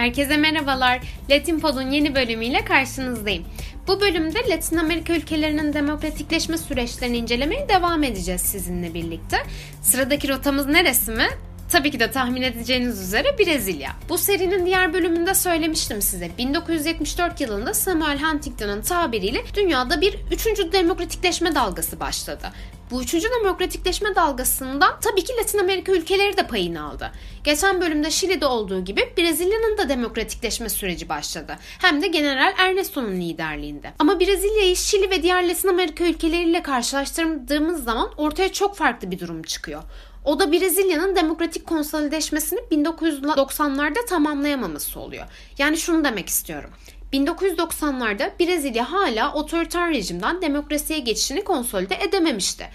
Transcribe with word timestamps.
Herkese 0.00 0.36
merhabalar. 0.36 1.00
Latin 1.30 1.60
Pod'un 1.60 1.90
yeni 1.90 2.14
bölümüyle 2.14 2.64
karşınızdayım. 2.64 3.44
Bu 3.88 4.00
bölümde 4.00 4.38
Latin 4.50 4.76
Amerika 4.76 5.12
ülkelerinin 5.12 5.72
demokratikleşme 5.72 6.58
süreçlerini 6.58 7.16
incelemeye 7.16 7.68
devam 7.68 8.02
edeceğiz 8.02 8.40
sizinle 8.40 8.94
birlikte. 8.94 9.36
Sıradaki 9.82 10.28
rotamız 10.28 10.66
neresi 10.66 11.10
mi? 11.10 11.26
Tabii 11.72 11.90
ki 11.90 12.00
de 12.00 12.10
tahmin 12.10 12.42
edeceğiniz 12.42 13.00
üzere 13.00 13.38
Brezilya. 13.38 13.90
Bu 14.08 14.18
serinin 14.18 14.66
diğer 14.66 14.92
bölümünde 14.92 15.34
söylemiştim 15.34 16.02
size. 16.02 16.30
1974 16.38 17.40
yılında 17.40 17.74
Samuel 17.74 18.18
Huntington'ın 18.18 18.82
tabiriyle 18.82 19.44
dünyada 19.54 20.00
bir 20.00 20.16
üçüncü 20.32 20.72
demokratikleşme 20.72 21.54
dalgası 21.54 22.00
başladı. 22.00 22.52
Bu 22.90 23.02
üçüncü 23.02 23.28
demokratikleşme 23.40 24.14
dalgasından 24.14 25.00
tabii 25.00 25.24
ki 25.24 25.32
Latin 25.38 25.58
Amerika 25.58 25.92
ülkeleri 25.92 26.36
de 26.36 26.46
payını 26.46 26.82
aldı. 26.82 27.12
Geçen 27.44 27.80
bölümde 27.80 28.10
Şili'de 28.10 28.46
olduğu 28.46 28.84
gibi 28.84 29.12
Brezilya'nın 29.18 29.78
da 29.78 29.88
demokratikleşme 29.88 30.68
süreci 30.68 31.08
başladı. 31.08 31.56
Hem 31.78 32.02
de 32.02 32.08
General 32.08 32.54
Ernesto'nun 32.58 33.12
liderliğinde. 33.12 33.92
Ama 33.98 34.20
Brezilya'yı 34.20 34.76
Şili 34.76 35.10
ve 35.10 35.22
diğer 35.22 35.48
Latin 35.48 35.68
Amerika 35.68 36.04
ülkeleriyle 36.04 36.62
karşılaştırdığımız 36.62 37.84
zaman 37.84 38.10
ortaya 38.16 38.52
çok 38.52 38.76
farklı 38.76 39.10
bir 39.10 39.18
durum 39.18 39.42
çıkıyor. 39.42 39.82
O 40.24 40.40
da 40.40 40.52
Brezilya'nın 40.52 41.16
demokratik 41.16 41.66
konsolideşmesini 41.66 42.60
1990'larda 42.60 44.06
tamamlayamaması 44.06 45.00
oluyor. 45.00 45.26
Yani 45.58 45.76
şunu 45.76 46.04
demek 46.04 46.28
istiyorum. 46.28 46.70
1990'larda 47.12 48.30
Brezilya 48.40 48.92
hala 48.92 49.32
otoriter 49.32 49.90
rejimden 49.90 50.42
demokrasiye 50.42 50.98
geçişini 50.98 51.44
konsolide 51.44 51.94
edememişti. 51.94 52.66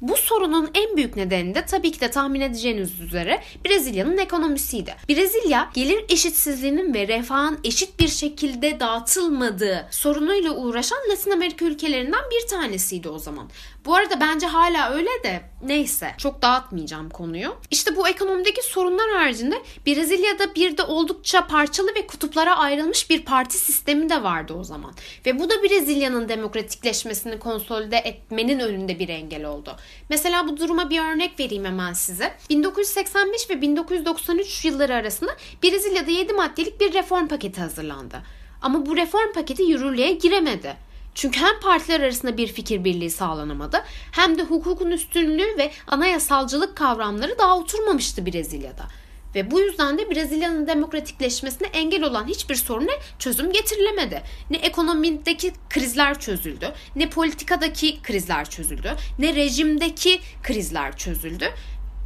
Bu 0.00 0.16
sorunun 0.16 0.70
en 0.74 0.96
büyük 0.96 1.16
nedeni 1.16 1.54
de 1.54 1.66
tabii 1.66 1.92
ki 1.92 2.00
de 2.00 2.10
tahmin 2.10 2.40
edeceğiniz 2.40 3.00
üzere 3.00 3.42
Brezilya'nın 3.66 4.18
ekonomisiydi. 4.18 4.94
Brezilya 5.08 5.70
gelir 5.74 6.04
eşitsizliğinin 6.08 6.94
ve 6.94 7.08
refahın 7.08 7.58
eşit 7.64 8.00
bir 8.00 8.08
şekilde 8.08 8.80
dağıtılmadığı 8.80 9.88
sorunuyla 9.90 10.50
uğraşan 10.56 10.98
Latin 11.10 11.30
Amerika 11.30 11.64
ülkelerinden 11.64 12.22
bir 12.30 12.48
tanesiydi 12.48 13.08
o 13.08 13.18
zaman. 13.18 13.50
Bu 13.84 13.94
arada 13.94 14.20
bence 14.20 14.46
hala 14.46 14.90
öyle 14.90 15.10
de 15.24 15.42
neyse 15.62 16.14
çok 16.18 16.42
dağıtmayacağım 16.42 17.10
konuyu. 17.10 17.56
İşte 17.70 17.96
bu 17.96 18.08
ekonomideki 18.08 18.62
sorunlar 18.62 19.10
haricinde 19.10 19.62
Brezilya'da 19.86 20.54
bir 20.54 20.76
de 20.76 20.82
oldukça 20.82 21.46
parçalı 21.46 21.94
ve 21.94 22.06
kutuplara 22.06 22.58
ayrılmış 22.58 23.10
bir 23.10 23.24
parti 23.24 23.58
sistemi 23.58 24.08
de 24.08 24.22
vardı 24.22 24.54
o 24.54 24.64
zaman. 24.64 24.94
Ve 25.26 25.38
bu 25.38 25.50
da 25.50 25.62
Brezilya'nın 25.62 26.28
demokratikleşmesini 26.28 27.38
konsolide 27.38 27.96
etmenin 27.96 28.60
önünde 28.60 28.98
bir 28.98 29.08
engel 29.08 29.44
oldu. 29.44 29.76
Mesela 30.08 30.48
bu 30.48 30.56
duruma 30.56 30.90
bir 30.90 31.00
örnek 31.00 31.40
vereyim 31.40 31.64
hemen 31.64 31.92
size. 31.92 32.32
1985 32.50 33.50
ve 33.50 33.62
1993 33.62 34.64
yılları 34.64 34.94
arasında 34.94 35.36
Brezilya'da 35.62 36.10
7 36.10 36.32
maddelik 36.32 36.80
bir 36.80 36.92
reform 36.92 37.28
paketi 37.28 37.60
hazırlandı. 37.60 38.22
Ama 38.62 38.86
bu 38.86 38.96
reform 38.96 39.32
paketi 39.32 39.62
yürürlüğe 39.62 40.12
giremedi. 40.12 40.89
Çünkü 41.14 41.40
hem 41.40 41.60
partiler 41.60 42.00
arasında 42.00 42.36
bir 42.36 42.46
fikir 42.46 42.84
birliği 42.84 43.10
sağlanamadı 43.10 43.84
hem 44.12 44.38
de 44.38 44.42
hukukun 44.42 44.90
üstünlüğü 44.90 45.58
ve 45.58 45.70
anayasalcılık 45.86 46.76
kavramları 46.76 47.38
daha 47.38 47.58
oturmamıştı 47.58 48.26
Brezilya'da. 48.26 48.86
Ve 49.34 49.50
bu 49.50 49.60
yüzden 49.60 49.98
de 49.98 50.10
Brezilya'nın 50.10 50.66
demokratikleşmesine 50.66 51.68
engel 51.68 52.02
olan 52.02 52.26
hiçbir 52.26 52.54
soruna 52.54 52.92
çözüm 53.18 53.52
getirilemedi. 53.52 54.22
Ne 54.50 54.56
ekonomideki 54.56 55.52
krizler 55.70 56.20
çözüldü, 56.20 56.72
ne 56.96 57.10
politikadaki 57.10 58.02
krizler 58.02 58.50
çözüldü, 58.50 58.96
ne 59.18 59.34
rejimdeki 59.34 60.20
krizler 60.42 60.96
çözüldü 60.96 61.46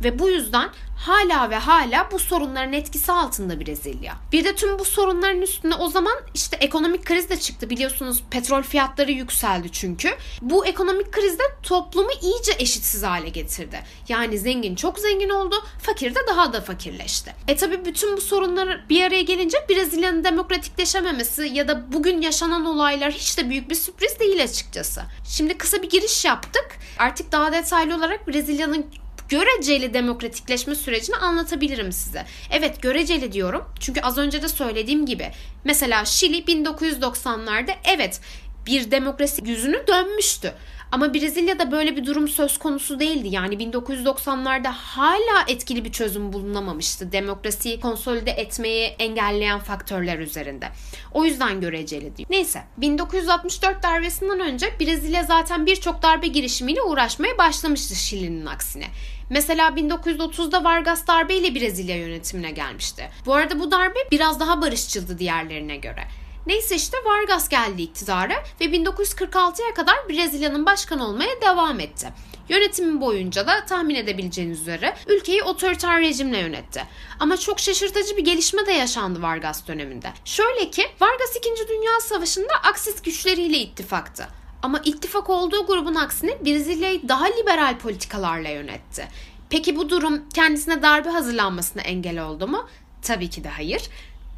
ve 0.03 0.19
bu 0.19 0.31
yüzden 0.31 0.70
hala 0.97 1.50
ve 1.50 1.56
hala 1.56 2.09
bu 2.12 2.19
sorunların 2.19 2.73
etkisi 2.73 3.12
altında 3.12 3.61
Brezilya. 3.61 4.17
Bir 4.33 4.45
de 4.45 4.55
tüm 4.55 4.78
bu 4.78 4.84
sorunların 4.84 5.42
üstüne 5.42 5.75
o 5.75 5.89
zaman 5.89 6.14
işte 6.34 6.56
ekonomik 6.61 7.05
kriz 7.05 7.31
de 7.31 7.41
çıktı 7.41 7.70
biliyorsunuz 7.70 8.25
petrol 8.31 8.62
fiyatları 8.62 9.12
yükseldi 9.12 9.73
çünkü. 9.73 10.11
Bu 10.42 10.67
ekonomik 10.67 11.13
kriz 11.13 11.39
de 11.39 11.42
toplumu 11.63 12.11
iyice 12.23 12.52
eşitsiz 12.58 13.02
hale 13.02 13.29
getirdi. 13.29 13.80
Yani 14.08 14.39
zengin 14.39 14.74
çok 14.74 14.98
zengin 14.98 15.29
oldu, 15.29 15.55
fakir 15.83 16.14
de 16.14 16.19
daha 16.29 16.52
da 16.52 16.61
fakirleşti. 16.61 17.35
E 17.48 17.57
tabi 17.57 17.85
bütün 17.85 18.17
bu 18.17 18.20
sorunlar 18.20 18.89
bir 18.89 19.05
araya 19.05 19.23
gelince 19.23 19.58
Brezilya'nın 19.69 20.24
demokratikleşememesi 20.24 21.42
ya 21.42 21.69
da 21.69 21.92
bugün 21.92 22.20
yaşanan 22.20 22.64
olaylar 22.67 23.13
hiç 23.13 23.39
de 23.39 23.51
büyük 23.51 23.70
bir 23.70 23.74
sürpriz 23.74 24.20
değil 24.20 24.45
açıkçası. 24.45 25.02
Şimdi 25.29 25.58
kısa 25.58 25.83
bir 25.83 25.90
giriş 25.90 26.24
yaptık. 26.24 26.69
Artık 26.98 27.33
daha 27.33 27.52
detaylı 27.52 27.96
olarak 27.96 28.29
Brezilya'nın 28.29 28.86
göreceli 29.29 29.95
demokratikleşme 29.95 30.74
sürecini 30.74 31.17
anlatabilirim 31.17 31.92
size. 31.92 32.27
Evet 32.51 32.83
göreceli 32.83 33.33
diyorum. 33.33 33.64
Çünkü 33.80 34.01
az 34.01 34.18
önce 34.18 34.42
de 34.42 34.48
söylediğim 34.48 35.07
gibi 35.07 35.30
mesela 35.64 36.05
Şili 36.05 36.39
1990'larda 36.39 37.74
evet 37.84 38.20
bir 38.67 38.90
demokrasi 38.90 39.42
yüzünü 39.48 39.86
dönmüştü. 39.86 40.55
Ama 40.95 41.15
Brezilya'da 41.15 41.71
böyle 41.71 41.97
bir 41.97 42.07
durum 42.07 42.29
söz 42.29 42.59
konusu 42.59 43.01
değildi. 43.01 43.29
Yani 43.31 43.55
1990'larda 43.55 44.69
hala 44.69 45.45
etkili 45.49 45.85
bir 45.85 45.93
çözüm 45.93 46.33
bulunamamıştı 46.33 47.13
demokrasiyi 47.13 47.81
konsolide 47.81 48.31
etmeyi 48.31 48.85
engelleyen 48.87 49.59
faktörler 49.59 50.19
üzerinde. 50.19 50.69
O 51.13 51.25
yüzden 51.25 51.61
göreceli 51.61 52.17
diyor. 52.17 52.29
Neyse 52.31 52.63
1964 52.77 53.83
darbesinden 53.83 54.41
önce 54.41 54.67
Brezilya 54.81 55.23
zaten 55.23 55.67
birçok 55.67 56.03
darbe 56.03 56.27
girişimiyle 56.27 56.83
uğraşmaya 56.83 57.39
başlamıştı 57.39 57.95
Şili'nin 57.95 58.47
aksine. 58.47 58.87
Mesela 59.31 59.69
1930'da 59.69 60.65
Vargas 60.65 61.07
darbe 61.07 61.35
ile 61.35 61.55
Brezilya 61.55 61.97
yönetimine 61.97 62.51
gelmişti. 62.51 63.11
Bu 63.27 63.35
arada 63.35 63.61
bu 63.61 63.71
darbe 63.71 63.99
biraz 64.11 64.41
daha 64.41 64.63
barışçıldı 64.63 65.19
diğerlerine 65.19 65.77
göre. 65.77 66.05
Neyse 66.47 66.77
işte 66.77 66.97
Vargas 67.05 67.49
geldi 67.49 67.83
iktidara 67.83 68.35
ve 68.61 68.65
1946'ya 68.65 69.75
kadar 69.75 70.09
Brezilya'nın 70.09 70.67
başkanı 70.67 71.07
olmaya 71.07 71.41
devam 71.41 71.81
etti. 71.81 72.09
Yönetimi 72.49 73.01
boyunca 73.01 73.47
da 73.47 73.65
tahmin 73.65 73.95
edebileceğiniz 73.95 74.61
üzere 74.61 74.97
ülkeyi 75.07 75.43
otoriter 75.43 76.01
rejimle 76.01 76.39
yönetti. 76.39 76.87
Ama 77.21 77.37
çok 77.37 77.61
şaşırtıcı 77.61 78.17
bir 78.17 78.25
gelişme 78.25 78.67
de 78.67 78.73
yaşandı 78.73 79.23
Vargas 79.23 79.67
döneminde. 79.69 80.13
Şöyle 80.25 80.71
ki 80.71 80.83
Vargas 81.01 81.37
2. 81.37 81.69
Dünya 81.69 82.01
Savaşı'nda 82.01 82.55
Aksis 82.55 83.03
güçleriyle 83.03 83.59
ittifaktı. 83.59 84.29
Ama 84.63 84.81
ittifak 84.85 85.31
olduğu 85.31 85.67
grubun 85.67 85.95
aksine 85.95 86.45
Brezilya'yı 86.45 87.09
daha 87.09 87.25
liberal 87.25 87.79
politikalarla 87.79 88.49
yönetti. 88.49 89.09
Peki 89.51 89.77
bu 89.77 89.89
durum 89.89 90.29
kendisine 90.35 90.83
darbe 90.83 91.09
hazırlanmasına 91.09 91.83
engel 91.83 92.25
oldu 92.25 92.49
mu? 92.49 92.69
Tabii 93.03 93.31
ki 93.31 93.45
de 93.45 93.49
hayır. 93.49 93.83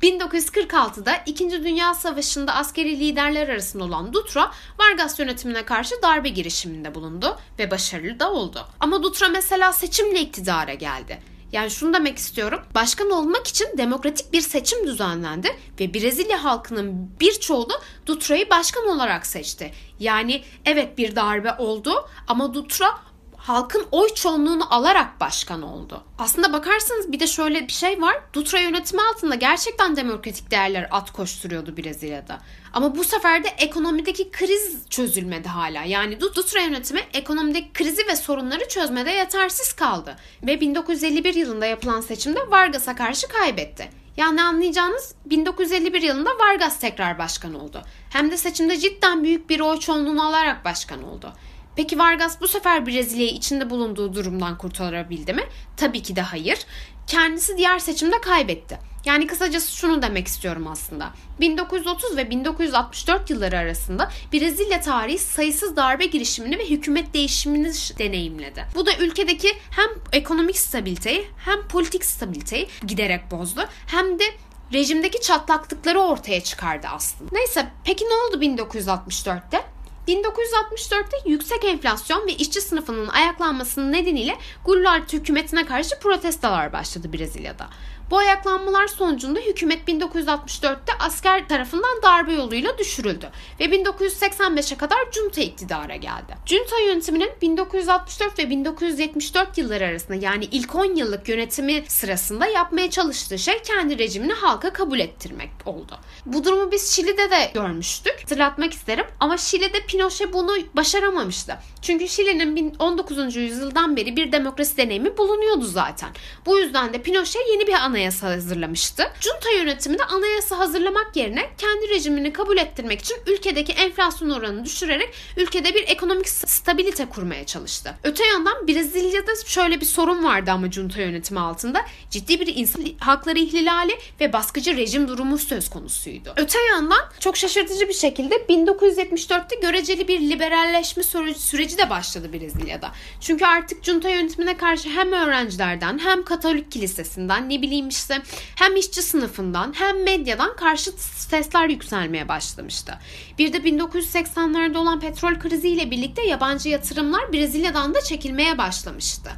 1946'da 0.02 1.12
2. 1.26 1.50
Dünya 1.50 1.94
Savaşı'nda 1.94 2.54
askeri 2.54 3.00
liderler 3.00 3.48
arasında 3.48 3.84
olan 3.84 4.12
Dutra, 4.12 4.50
Vargas 4.78 5.18
yönetimine 5.18 5.64
karşı 5.64 5.94
darbe 6.02 6.28
girişiminde 6.28 6.94
bulundu 6.94 7.38
ve 7.58 7.70
başarılı 7.70 8.20
da 8.20 8.32
oldu. 8.32 8.68
Ama 8.80 9.02
Dutra 9.02 9.28
mesela 9.28 9.72
seçimle 9.72 10.20
iktidara 10.20 10.74
geldi. 10.74 11.22
Yani 11.52 11.70
şunu 11.70 11.94
demek 11.94 12.18
istiyorum. 12.18 12.60
Başkan 12.74 13.10
olmak 13.10 13.46
için 13.46 13.66
demokratik 13.78 14.32
bir 14.32 14.40
seçim 14.40 14.86
düzenlendi 14.86 15.48
ve 15.80 15.94
Brezilya 15.94 16.44
halkının 16.44 17.10
birçoğu 17.20 17.70
da 17.70 17.74
Dutra'yı 18.06 18.50
başkan 18.50 18.88
olarak 18.88 19.26
seçti. 19.26 19.72
Yani 20.00 20.42
evet 20.64 20.98
bir 20.98 21.16
darbe 21.16 21.52
oldu 21.58 22.08
ama 22.28 22.54
Dutra 22.54 22.98
halkın 23.46 23.86
oy 23.92 24.08
çoğunluğunu 24.14 24.74
alarak 24.74 25.20
başkan 25.20 25.62
oldu. 25.62 26.04
Aslında 26.18 26.52
bakarsanız 26.52 27.12
bir 27.12 27.20
de 27.20 27.26
şöyle 27.26 27.68
bir 27.68 27.72
şey 27.72 28.02
var. 28.02 28.16
Dutra 28.32 28.58
yönetimi 28.58 29.02
altında 29.02 29.34
gerçekten 29.34 29.96
demokratik 29.96 30.50
değerler 30.50 30.88
at 30.90 31.10
koşturuyordu 31.12 31.76
Brezilya'da. 31.76 32.38
Ama 32.72 32.96
bu 32.96 33.04
sefer 33.04 33.44
de 33.44 33.48
ekonomideki 33.48 34.30
kriz 34.30 34.88
çözülmedi 34.90 35.48
hala. 35.48 35.82
Yani 35.82 36.20
Dutra 36.20 36.60
yönetimi 36.60 37.00
ekonomideki 37.12 37.72
krizi 37.72 38.06
ve 38.06 38.16
sorunları 38.16 38.68
çözmede 38.68 39.10
yetersiz 39.10 39.72
kaldı. 39.72 40.16
Ve 40.42 40.60
1951 40.60 41.34
yılında 41.34 41.66
yapılan 41.66 42.00
seçimde 42.00 42.40
Vargas'a 42.50 42.96
karşı 42.96 43.28
kaybetti. 43.28 43.90
Yani 44.16 44.42
anlayacağınız 44.42 45.14
1951 45.26 46.02
yılında 46.02 46.30
Vargas 46.30 46.80
tekrar 46.80 47.18
başkan 47.18 47.54
oldu. 47.54 47.82
Hem 48.10 48.30
de 48.30 48.36
seçimde 48.36 48.76
cidden 48.76 49.24
büyük 49.24 49.50
bir 49.50 49.60
oy 49.60 49.78
çoğunluğunu 49.78 50.26
alarak 50.28 50.64
başkan 50.64 51.02
oldu. 51.02 51.32
Peki 51.76 51.98
Vargas 51.98 52.40
bu 52.40 52.48
sefer 52.48 52.86
Brezilya'yı 52.86 53.30
içinde 53.30 53.70
bulunduğu 53.70 54.14
durumdan 54.14 54.58
kurtarabildi 54.58 55.32
mi? 55.32 55.42
Tabii 55.76 56.02
ki 56.02 56.16
de 56.16 56.20
hayır. 56.20 56.58
Kendisi 57.06 57.56
diğer 57.58 57.78
seçimde 57.78 58.20
kaybetti. 58.20 58.78
Yani 59.04 59.26
kısacası 59.26 59.76
şunu 59.76 60.02
demek 60.02 60.26
istiyorum 60.26 60.66
aslında. 60.66 61.12
1930 61.40 62.16
ve 62.16 62.30
1964 62.30 63.30
yılları 63.30 63.58
arasında 63.58 64.10
Brezilya 64.32 64.80
tarihi 64.80 65.18
sayısız 65.18 65.76
darbe 65.76 66.06
girişimini 66.06 66.58
ve 66.58 66.70
hükümet 66.70 67.14
değişimini 67.14 67.72
deneyimledi. 67.98 68.64
Bu 68.74 68.86
da 68.86 68.96
ülkedeki 68.96 69.48
hem 69.70 69.88
ekonomik 70.12 70.58
stabiliteyi 70.58 71.26
hem 71.44 71.68
politik 71.68 72.04
stabiliteyi 72.04 72.68
giderek 72.86 73.30
bozdu 73.30 73.68
hem 73.86 74.18
de 74.18 74.24
rejimdeki 74.72 75.20
çatlaklıkları 75.20 76.00
ortaya 76.00 76.40
çıkardı 76.40 76.86
aslında. 76.90 77.30
Neyse 77.32 77.66
peki 77.84 78.04
ne 78.04 78.14
oldu 78.14 78.44
1964'te? 78.44 79.75
1964'te 80.08 81.30
yüksek 81.30 81.64
enflasyon 81.64 82.26
ve 82.26 82.32
işçi 82.32 82.60
sınıfının 82.60 83.08
ayaklanmasının 83.08 83.92
nedeniyle 83.92 84.36
Goulart 84.64 85.12
hükümetine 85.12 85.66
karşı 85.66 85.98
protestolar 86.00 86.72
başladı 86.72 87.12
Brezilya'da. 87.12 87.68
Bu 88.10 88.18
ayaklanmalar 88.18 88.86
sonucunda 88.86 89.40
hükümet 89.40 89.88
1964'te 89.88 90.92
asker 90.98 91.48
tarafından 91.48 92.02
darbe 92.02 92.32
yoluyla 92.32 92.78
düşürüldü 92.78 93.30
ve 93.60 93.64
1985'e 93.64 94.76
kadar 94.76 94.98
junta 95.12 95.40
iktidara 95.40 95.96
geldi. 95.96 96.36
Junta 96.46 96.78
yönetiminin 96.78 97.30
1964 97.42 98.38
ve 98.38 98.50
1974 98.50 99.58
yılları 99.58 99.84
arasında 99.84 100.14
yani 100.14 100.44
ilk 100.44 100.74
10 100.74 100.84
yıllık 100.84 101.28
yönetimi 101.28 101.84
sırasında 101.88 102.46
yapmaya 102.46 102.90
çalıştığı 102.90 103.38
şey 103.38 103.62
kendi 103.62 103.98
rejimini 103.98 104.32
halka 104.32 104.72
kabul 104.72 104.98
ettirmek 104.98 105.50
oldu. 105.64 105.98
Bu 106.26 106.44
durumu 106.44 106.72
biz 106.72 106.90
Şili'de 106.90 107.30
de 107.30 107.50
görmüştük. 107.54 108.20
Hatırlatmak 108.20 108.72
isterim 108.72 109.06
ama 109.20 109.36
Şili'de 109.36 109.80
Pinochet 109.86 110.32
bunu 110.32 110.56
başaramamıştı. 110.74 111.58
Çünkü 111.82 112.08
Şili'nin 112.08 112.74
19. 112.78 113.36
yüzyıldan 113.36 113.96
beri 113.96 114.16
bir 114.16 114.32
demokrasi 114.32 114.76
deneyimi 114.76 115.18
bulunuyordu 115.18 115.64
zaten. 115.64 116.08
Bu 116.46 116.58
yüzden 116.58 116.92
de 116.92 117.02
Pinochet 117.02 117.42
yeni 117.52 117.66
bir 117.66 117.72
anayasa 117.96 118.28
hazırlamıştı. 118.28 119.02
Junta 119.20 119.50
yönetiminde 119.50 120.04
anayasa 120.04 120.58
hazırlamak 120.58 121.16
yerine 121.16 121.50
kendi 121.58 121.88
rejimini 121.88 122.32
kabul 122.32 122.56
ettirmek 122.56 123.00
için 123.00 123.16
ülkedeki 123.26 123.72
enflasyon 123.72 124.30
oranını 124.30 124.64
düşürerek 124.64 125.08
ülkede 125.36 125.74
bir 125.74 125.88
ekonomik 125.88 126.28
stabilite 126.28 127.06
kurmaya 127.06 127.46
çalıştı. 127.46 127.94
Öte 128.04 128.26
yandan 128.26 128.68
Brezilya'da 128.68 129.32
şöyle 129.46 129.80
bir 129.80 129.86
sorun 129.86 130.24
vardı 130.24 130.50
ama 130.50 130.72
junta 130.72 131.00
yönetimi 131.00 131.40
altında. 131.40 131.80
Ciddi 132.10 132.40
bir 132.40 132.56
insan 132.56 132.84
hakları 132.98 133.38
ihlali 133.38 133.92
ve 134.20 134.32
baskıcı 134.32 134.76
rejim 134.76 135.08
durumu 135.08 135.38
söz 135.38 135.70
konusuydu. 135.70 136.32
Öte 136.36 136.58
yandan 136.70 137.00
çok 137.20 137.36
şaşırtıcı 137.36 137.88
bir 137.88 137.94
şekilde 137.94 138.34
1974'te 138.34 139.56
göreceli 139.56 140.08
bir 140.08 140.20
liberalleşme 140.20 141.02
süreci 141.36 141.78
de 141.78 141.90
başladı 141.90 142.32
Brezilya'da. 142.32 142.92
Çünkü 143.20 143.44
artık 143.44 143.84
junta 143.84 144.08
yönetimine 144.08 144.56
karşı 144.56 144.88
hem 144.88 145.12
öğrencilerden 145.12 145.98
hem 145.98 146.24
Katolik 146.24 146.72
kilisesinden 146.72 147.50
ne 147.50 147.62
bileyim 147.62 147.85
işte 147.88 148.22
hem 148.56 148.76
işçi 148.76 149.02
sınıfından 149.02 149.72
hem 149.76 150.02
medyadan 150.02 150.56
karşıt 150.56 151.00
sesler 151.00 151.68
yükselmeye 151.68 152.28
başlamıştı. 152.28 152.98
Bir 153.38 153.52
de 153.52 153.56
1980'lerde 153.56 154.78
olan 154.78 155.00
petrol 155.00 155.34
kriziyle 155.34 155.90
birlikte 155.90 156.22
yabancı 156.22 156.68
yatırımlar 156.68 157.32
Brezilya'dan 157.32 157.94
da 157.94 158.00
çekilmeye 158.00 158.58
başlamıştı. 158.58 159.30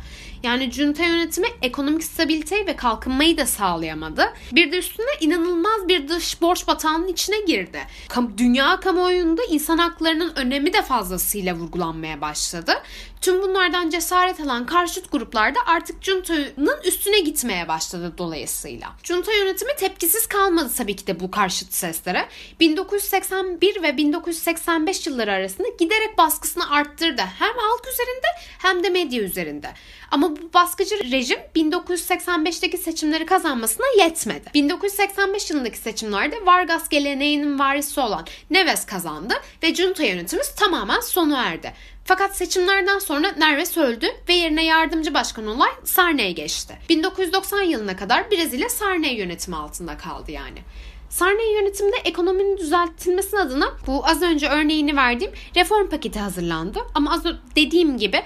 Yani 0.43 0.73
junta 0.73 1.05
yönetimi 1.05 1.49
ekonomik 1.63 2.05
stabiliteyi 2.05 2.67
ve 2.67 2.77
kalkınmayı 2.77 3.39
da 3.39 3.47
sağlayamadı. 3.47 4.25
Bir 4.53 4.73
de 4.73 4.79
üstüne 4.79 5.11
inanılmaz 5.21 5.89
bir 5.89 6.09
dış 6.09 6.43
borç 6.43 6.67
batağının 6.67 7.09
içine 7.09 7.41
girdi. 7.41 7.81
Dünya 8.37 8.81
kamuoyunda 8.81 9.43
insan 9.51 9.79
haklarının 9.79 10.33
önemi 10.37 10.73
de 10.73 10.83
fazlasıyla 10.83 11.55
vurgulanmaya 11.55 12.21
başladı. 12.21 12.73
Tüm 13.21 13.43
bunlardan 13.43 13.91
cesaret 13.91 14.41
alan 14.41 14.67
karşıt 14.67 15.13
gruplar 15.13 15.55
da 15.55 15.59
artık 15.67 16.03
Junta'nın 16.03 16.83
üstüne 16.85 17.21
gitmeye 17.21 17.69
başladı 17.69 18.15
dolayısıyla. 18.19 18.93
Junta 19.03 19.33
yönetimi 19.33 19.77
tepkisiz 19.77 20.27
kalmadı 20.27 20.71
tabii 20.77 20.97
ki 20.97 21.07
de 21.07 21.21
bu 21.21 21.31
karşıt 21.31 21.73
seslere. 21.73 22.29
1981 22.61 23.83
ve 23.83 23.97
1985 23.97 25.07
yılları 25.07 25.33
arasında 25.33 25.69
giderek 25.79 26.19
baskısını 26.19 26.71
arttırdı. 26.71 27.23
Hem 27.39 27.55
halk 27.57 27.89
üzerinde 27.93 28.27
hem 28.59 28.85
de 28.85 28.91
medya 28.91 29.23
üzerinde. 29.23 29.69
Ama 30.11 30.31
bu 30.31 30.53
baskıcı 30.55 31.13
rejim 31.13 31.39
1985'teki 31.57 32.79
seçimleri 32.79 33.27
kazanmasına 33.27 33.87
yetmedi. 33.99 34.51
1985 34.55 35.51
yılındaki 35.51 35.79
seçimlerde 35.79 36.47
Vargas 36.47 36.89
geleneğinin 36.89 37.59
varisi 37.59 38.01
olan 38.01 38.27
Neves 38.51 38.87
kazandı 38.87 39.35
ve 39.63 39.75
junta 39.75 40.05
yönetimimiz 40.05 40.55
tamamen 40.55 41.01
sona 41.01 41.45
erdi. 41.45 41.73
Fakat 42.09 42.37
seçimlerden 42.37 42.99
sonra 42.99 43.33
Nerves 43.33 43.77
öldü 43.77 44.07
ve 44.29 44.33
yerine 44.33 44.65
yardımcı 44.65 45.15
başkan 45.15 45.47
olay 45.47 45.71
Sarney 45.85 46.35
geçti. 46.35 46.79
1990 46.89 47.63
yılına 47.63 47.97
kadar 47.97 48.31
Brezilya 48.31 48.69
Sarney 48.69 49.15
yönetimi 49.15 49.57
altında 49.57 49.97
kaldı 49.97 50.31
yani. 50.31 50.59
Sarney 51.11 51.55
yönetiminde 51.55 51.97
ekonominin 52.05 52.59
düzeltilmesi 52.59 53.39
adına 53.39 53.67
bu 53.87 54.07
az 54.07 54.23
önce 54.23 54.49
örneğini 54.49 54.97
verdiğim 54.97 55.33
reform 55.57 55.89
paketi 55.89 56.19
hazırlandı. 56.21 56.81
Ama 56.95 57.13
az 57.13 57.25
dediğim 57.57 57.99
gibi 57.99 58.23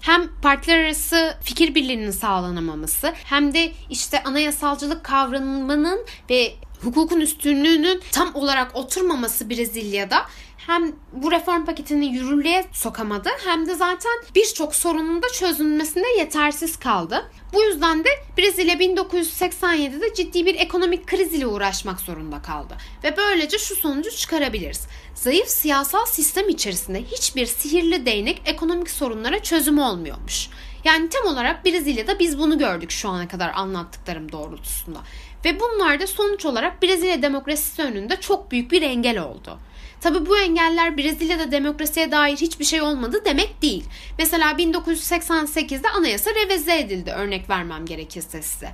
hem 0.00 0.28
partiler 0.42 0.84
arası 0.84 1.36
fikir 1.42 1.74
birliğinin 1.74 2.10
sağlanamaması 2.10 3.12
hem 3.24 3.54
de 3.54 3.72
işte 3.90 4.22
anayasalcılık 4.22 5.04
kavramının 5.04 6.00
ve 6.30 6.54
hukukun 6.82 7.20
üstünlüğünün 7.20 8.00
tam 8.12 8.34
olarak 8.34 8.76
oturmaması 8.76 9.50
Brezilya'da 9.50 10.26
hem 10.68 10.92
bu 11.12 11.32
reform 11.32 11.64
paketini 11.64 12.06
yürürlüğe 12.06 12.64
sokamadı 12.72 13.28
hem 13.44 13.68
de 13.68 13.74
zaten 13.74 14.12
birçok 14.34 14.74
sorunun 14.74 15.22
da 15.22 15.28
çözülmesinde 15.28 16.06
yetersiz 16.18 16.76
kaldı. 16.76 17.30
Bu 17.52 17.62
yüzden 17.62 18.04
de 18.04 18.08
Brezilya 18.38 18.74
1987'de 18.74 20.14
ciddi 20.14 20.46
bir 20.46 20.54
ekonomik 20.54 21.06
kriz 21.06 21.34
ile 21.34 21.46
uğraşmak 21.46 22.00
zorunda 22.00 22.42
kaldı. 22.42 22.76
Ve 23.04 23.16
böylece 23.16 23.58
şu 23.58 23.76
sonucu 23.76 24.10
çıkarabiliriz. 24.10 24.86
Zayıf 25.14 25.48
siyasal 25.48 26.06
sistem 26.06 26.48
içerisinde 26.48 27.02
hiçbir 27.02 27.46
sihirli 27.46 28.06
değnek 28.06 28.42
ekonomik 28.44 28.90
sorunlara 28.90 29.42
çözüm 29.42 29.78
olmuyormuş. 29.78 30.48
Yani 30.84 31.08
tam 31.08 31.32
olarak 31.32 31.64
Brezilya'da 31.64 32.18
biz 32.18 32.38
bunu 32.38 32.58
gördük 32.58 32.90
şu 32.90 33.08
ana 33.08 33.28
kadar 33.28 33.52
anlattıklarım 33.54 34.32
doğrultusunda. 34.32 34.98
Ve 35.44 35.60
bunlar 35.60 36.00
da 36.00 36.06
sonuç 36.06 36.46
olarak 36.46 36.82
Brezilya 36.82 37.22
demokrasisi 37.22 37.82
önünde 37.82 38.20
çok 38.20 38.50
büyük 38.50 38.72
bir 38.72 38.82
engel 38.82 39.18
oldu. 39.22 39.58
Tabi 40.00 40.26
bu 40.26 40.38
engeller 40.38 40.96
Brezilya'da 40.96 41.52
demokrasiye 41.52 42.12
dair 42.12 42.36
hiçbir 42.36 42.64
şey 42.64 42.82
olmadı 42.82 43.22
demek 43.24 43.62
değil. 43.62 43.84
Mesela 44.18 44.52
1988'de 44.52 45.88
anayasa 45.88 46.30
revize 46.30 46.78
edildi 46.78 47.10
örnek 47.10 47.50
vermem 47.50 47.86
gerekirse 47.86 48.42
size. 48.42 48.70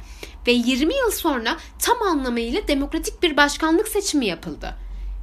Ve 0.46 0.52
20 0.52 0.94
yıl 0.94 1.10
sonra 1.10 1.56
tam 1.78 2.02
anlamıyla 2.02 2.68
demokratik 2.68 3.22
bir 3.22 3.36
başkanlık 3.36 3.88
seçimi 3.88 4.26
yapıldı. 4.26 4.74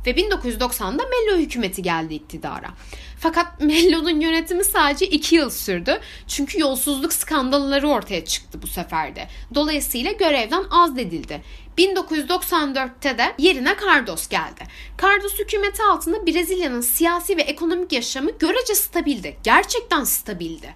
Ve 0.05 0.11
1990'da 0.11 1.03
Mello 1.03 1.37
hükümeti 1.37 1.81
geldi 1.81 2.13
iktidara. 2.13 2.67
Fakat 3.19 3.61
Mello'nun 3.61 4.19
yönetimi 4.19 4.63
sadece 4.63 5.07
2 5.07 5.35
yıl 5.35 5.49
sürdü. 5.49 5.99
Çünkü 6.27 6.59
yolsuzluk 6.59 7.13
skandalları 7.13 7.89
ortaya 7.89 8.25
çıktı 8.25 8.61
bu 8.61 8.67
seferde. 8.67 9.27
Dolayısıyla 9.55 10.11
görevden 10.11 10.63
azledildi. 10.71 11.41
1994'te 11.77 13.17
de 13.17 13.33
yerine 13.37 13.75
Cardos 13.85 14.27
geldi. 14.27 14.63
Cardos 15.01 15.39
hükümeti 15.39 15.83
altında 15.83 16.27
Brezilya'nın 16.27 16.81
siyasi 16.81 17.37
ve 17.37 17.41
ekonomik 17.41 17.91
yaşamı 17.91 18.31
görece 18.31 18.75
stabildi. 18.75 19.37
Gerçekten 19.43 20.03
stabildi. 20.03 20.75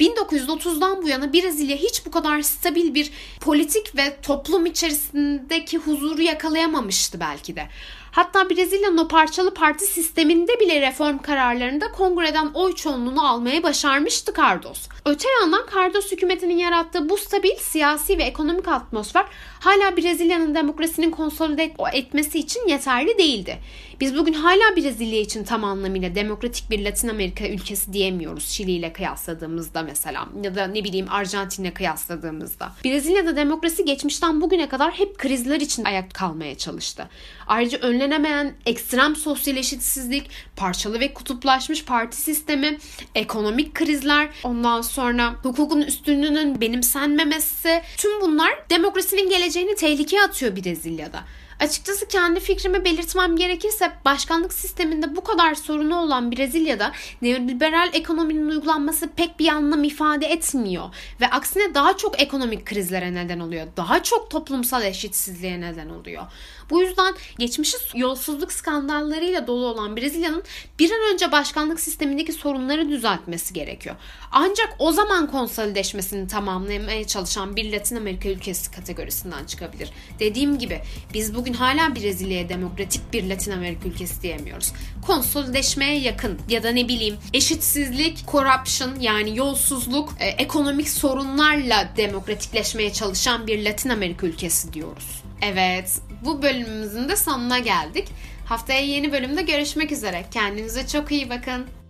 1930'dan 0.00 1.02
bu 1.02 1.08
yana 1.08 1.32
Brezilya 1.32 1.76
hiç 1.76 2.06
bu 2.06 2.10
kadar 2.10 2.42
stabil 2.42 2.94
bir 2.94 3.10
politik 3.40 3.96
ve 3.96 4.16
toplum 4.22 4.66
içerisindeki 4.66 5.78
huzuru 5.78 6.22
yakalayamamıştı 6.22 7.20
belki 7.20 7.56
de. 7.56 7.68
Hatta 8.12 8.50
Brezilya'nın 8.50 8.98
o 8.98 9.08
parçalı 9.08 9.54
parti 9.54 9.84
sisteminde 9.84 10.60
bile 10.60 10.80
reform 10.80 11.18
kararlarında 11.18 11.92
kongreden 11.92 12.50
oy 12.54 12.74
çoğunluğunu 12.74 13.28
almaya 13.28 13.62
başarmıştı 13.62 14.32
Cardos. 14.36 14.88
Öte 15.04 15.28
yandan 15.40 15.66
Cardos 15.74 16.12
hükümetinin 16.12 16.56
yarattığı 16.56 17.08
bu 17.08 17.16
stabil 17.16 17.56
siyasi 17.58 18.18
ve 18.18 18.22
ekonomik 18.22 18.68
atmosfer 18.68 19.24
hala 19.60 19.96
Brezilya'nın 19.96 20.54
demokrasinin 20.54 21.10
konsolide 21.10 21.74
etmesi 21.92 22.38
için 22.38 22.68
yeterli 22.68 23.18
değildi. 23.18 23.58
Biz 24.02 24.16
bugün 24.16 24.32
hala 24.32 24.76
Brezilya 24.76 25.20
için 25.20 25.44
tam 25.44 25.64
anlamıyla 25.64 26.14
demokratik 26.14 26.70
bir 26.70 26.84
Latin 26.84 27.08
Amerika 27.08 27.48
ülkesi 27.48 27.92
diyemiyoruz 27.92 28.48
Şili 28.48 28.70
ile 28.70 28.92
kıyasladığımızda 28.92 29.82
mesela 29.82 30.28
ya 30.42 30.54
da 30.54 30.66
ne 30.66 30.84
bileyim 30.84 31.06
Arjantin'le 31.10 31.70
kıyasladığımızda. 31.74 32.72
Brezilya'da 32.84 33.36
demokrasi 33.36 33.84
geçmişten 33.84 34.40
bugüne 34.40 34.68
kadar 34.68 34.92
hep 34.92 35.18
krizler 35.18 35.60
için 35.60 35.84
ayakta 35.84 36.18
kalmaya 36.18 36.58
çalıştı. 36.58 37.08
Ayrıca 37.46 37.78
önlenemeyen 38.02 38.54
ekstrem 38.66 39.16
sosyal 39.16 39.56
eşitsizlik, 39.56 40.30
parçalı 40.56 41.00
ve 41.00 41.14
kutuplaşmış 41.14 41.84
parti 41.84 42.16
sistemi, 42.16 42.78
ekonomik 43.14 43.74
krizler, 43.74 44.28
ondan 44.44 44.82
sonra 44.82 45.34
hukukun 45.42 45.80
üstünlüğünün 45.80 46.60
benimsenmemesi 46.60 47.82
tüm 47.96 48.20
bunlar 48.20 48.50
demokrasinin 48.70 49.28
geleceğini 49.28 49.74
tehlikeye 49.74 50.22
atıyor 50.22 50.56
Brezilya'da. 50.56 51.24
Açıkçası 51.60 52.08
kendi 52.08 52.40
fikrimi 52.40 52.84
belirtmem 52.84 53.36
gerekirse 53.36 53.92
başkanlık 54.04 54.52
sisteminde 54.52 55.16
bu 55.16 55.24
kadar 55.24 55.54
sorunu 55.54 55.96
olan 55.96 56.32
Brezilya'da 56.32 56.92
neoliberal 57.22 57.90
ekonominin 57.92 58.48
uygulanması 58.48 59.08
pek 59.08 59.38
bir 59.38 59.48
anlam 59.48 59.84
ifade 59.84 60.26
etmiyor 60.26 60.94
ve 61.20 61.30
aksine 61.30 61.74
daha 61.74 61.96
çok 61.96 62.22
ekonomik 62.22 62.66
krizlere 62.66 63.14
neden 63.14 63.40
oluyor. 63.40 63.66
Daha 63.76 64.02
çok 64.02 64.30
toplumsal 64.30 64.82
eşitsizliğe 64.82 65.60
neden 65.60 65.88
oluyor. 65.88 66.22
Bu 66.70 66.82
yüzden 66.82 67.14
geçmişi 67.38 67.76
yolsuzluk 67.94 68.52
skandallarıyla 68.52 69.46
dolu 69.46 69.66
olan 69.66 69.96
Brezilya'nın 69.96 70.42
bir 70.78 70.90
an 70.90 71.12
önce 71.12 71.32
başkanlık 71.32 71.80
sistemindeki 71.80 72.32
sorunları 72.32 72.88
düzeltmesi 72.88 73.54
gerekiyor. 73.54 73.96
Ancak 74.32 74.76
o 74.78 74.92
zaman 74.92 75.30
konsolideşmesini 75.30 76.28
tamamlamaya 76.28 77.06
çalışan 77.06 77.56
bir 77.56 77.72
Latin 77.72 77.96
Amerika 77.96 78.28
ülkesi 78.28 78.70
kategorisinden 78.70 79.44
çıkabilir. 79.44 79.90
Dediğim 80.18 80.58
gibi 80.58 80.80
biz 81.14 81.34
bu 81.34 81.41
bugün 81.42 81.54
hala 81.54 81.96
Brezilya'ya 81.96 82.48
demokratik 82.48 83.12
bir 83.12 83.30
Latin 83.30 83.50
Amerika 83.50 83.88
ülkesi 83.88 84.22
diyemiyoruz. 84.22 84.72
Konsolidleşmeye 85.06 85.98
yakın 85.98 86.38
ya 86.48 86.62
da 86.62 86.70
ne 86.70 86.88
bileyim 86.88 87.16
eşitsizlik, 87.34 88.24
corruption 88.26 89.00
yani 89.00 89.36
yolsuzluk, 89.36 90.14
e, 90.20 90.26
ekonomik 90.26 90.88
sorunlarla 90.88 91.88
demokratikleşmeye 91.96 92.92
çalışan 92.92 93.46
bir 93.46 93.64
Latin 93.64 93.88
Amerika 93.88 94.26
ülkesi 94.26 94.72
diyoruz. 94.72 95.22
Evet, 95.40 96.00
bu 96.24 96.42
bölümümüzün 96.42 97.08
de 97.08 97.16
sonuna 97.16 97.58
geldik. 97.58 98.08
Haftaya 98.46 98.80
yeni 98.80 99.12
bölümde 99.12 99.42
görüşmek 99.42 99.92
üzere. 99.92 100.24
Kendinize 100.30 100.86
çok 100.86 101.12
iyi 101.12 101.30
bakın. 101.30 101.81